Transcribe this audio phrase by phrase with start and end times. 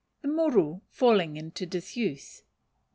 [0.23, 2.41] The Muru falling into Disuse.